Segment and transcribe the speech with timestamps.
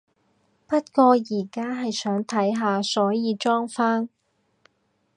[0.65, 4.09] 不過而家係想睇下，所以裝返